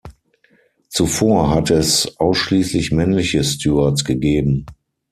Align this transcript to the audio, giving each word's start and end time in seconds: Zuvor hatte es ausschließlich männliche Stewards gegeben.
Zuvor 0.89 1.53
hatte 1.53 1.75
es 1.75 2.17
ausschließlich 2.19 2.91
männliche 2.91 3.43
Stewards 3.43 4.03
gegeben. 4.03 4.65